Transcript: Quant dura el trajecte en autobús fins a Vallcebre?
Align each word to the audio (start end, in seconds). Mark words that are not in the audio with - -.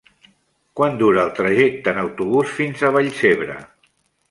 Quant 0.79 0.95
dura 1.01 1.21
el 1.25 1.29
trajecte 1.41 1.93
en 1.95 2.01
autobús 2.05 2.57
fins 2.61 2.83
a 2.89 2.93
Vallcebre? 2.99 3.63